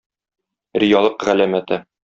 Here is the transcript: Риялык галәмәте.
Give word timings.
Риялык 0.85 1.21
галәмәте. 1.29 1.83